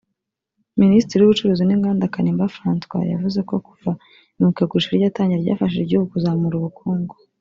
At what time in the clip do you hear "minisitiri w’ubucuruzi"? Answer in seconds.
0.81-1.63